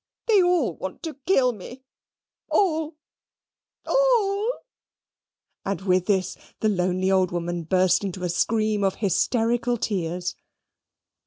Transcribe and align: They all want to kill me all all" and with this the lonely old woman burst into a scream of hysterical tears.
They 0.25 0.41
all 0.41 0.77
want 0.77 1.03
to 1.03 1.13
kill 1.27 1.51
me 1.53 1.83
all 2.49 2.95
all" 3.85 4.53
and 5.63 5.79
with 5.81 6.07
this 6.07 6.35
the 6.59 6.69
lonely 6.69 7.11
old 7.11 7.29
woman 7.29 7.65
burst 7.65 8.03
into 8.03 8.23
a 8.23 8.29
scream 8.29 8.83
of 8.83 8.95
hysterical 8.95 9.77
tears. 9.77 10.35